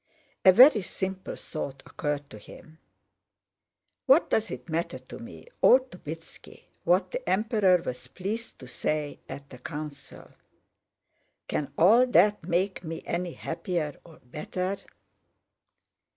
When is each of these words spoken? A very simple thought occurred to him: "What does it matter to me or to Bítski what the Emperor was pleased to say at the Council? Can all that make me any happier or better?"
A 0.43 0.51
very 0.51 0.81
simple 0.81 1.35
thought 1.35 1.83
occurred 1.85 2.27
to 2.31 2.39
him: 2.39 2.79
"What 4.07 4.31
does 4.31 4.49
it 4.49 4.67
matter 4.67 4.97
to 4.97 5.19
me 5.19 5.45
or 5.61 5.79
to 5.79 5.99
Bítski 5.99 6.63
what 6.85 7.11
the 7.11 7.29
Emperor 7.29 7.83
was 7.85 8.07
pleased 8.07 8.57
to 8.57 8.67
say 8.67 9.19
at 9.29 9.51
the 9.51 9.59
Council? 9.59 10.31
Can 11.47 11.71
all 11.77 12.07
that 12.07 12.43
make 12.43 12.83
me 12.83 13.03
any 13.05 13.33
happier 13.33 13.95
or 14.03 14.17
better?" 14.25 14.77